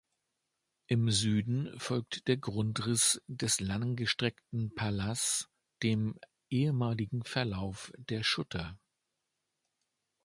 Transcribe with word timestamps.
Im 0.87 1.11
Süden 1.11 1.77
folgt 1.79 2.27
der 2.27 2.35
Grundriss 2.37 3.21
des 3.27 3.59
langgestreckten 3.59 4.73
Palas 4.73 5.47
dem 5.83 6.19
ehemaligen 6.49 7.23
Verlauf 7.23 7.93
der 8.09 8.23
Schutter. 8.23 8.79